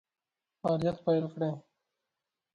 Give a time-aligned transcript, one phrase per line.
[0.61, 1.51] فعالیت پیل کړي.